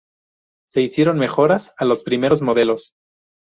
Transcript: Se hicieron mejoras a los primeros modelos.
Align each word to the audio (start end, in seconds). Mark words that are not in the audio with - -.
Se 0.67 0.81
hicieron 0.81 1.19
mejoras 1.19 1.75
a 1.77 1.85
los 1.85 2.01
primeros 2.01 2.41
modelos. 2.41 2.95